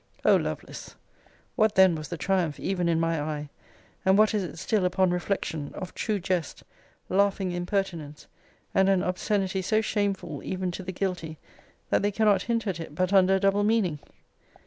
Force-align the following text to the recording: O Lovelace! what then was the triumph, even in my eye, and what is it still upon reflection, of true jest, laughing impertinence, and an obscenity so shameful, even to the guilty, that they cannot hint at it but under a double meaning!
O 0.25 0.35
Lovelace! 0.35 0.95
what 1.55 1.75
then 1.75 1.93
was 1.93 2.07
the 2.07 2.17
triumph, 2.17 2.59
even 2.59 2.89
in 2.89 2.99
my 2.99 3.21
eye, 3.21 3.49
and 4.03 4.17
what 4.17 4.33
is 4.33 4.41
it 4.41 4.57
still 4.57 4.83
upon 4.83 5.11
reflection, 5.11 5.69
of 5.75 5.93
true 5.93 6.17
jest, 6.19 6.63
laughing 7.07 7.51
impertinence, 7.51 8.25
and 8.73 8.89
an 8.89 9.03
obscenity 9.03 9.61
so 9.61 9.79
shameful, 9.79 10.41
even 10.43 10.71
to 10.71 10.81
the 10.81 10.91
guilty, 10.91 11.37
that 11.91 12.01
they 12.01 12.09
cannot 12.11 12.41
hint 12.41 12.65
at 12.65 12.79
it 12.79 12.95
but 12.95 13.13
under 13.13 13.35
a 13.35 13.39
double 13.39 13.63
meaning! 13.63 13.99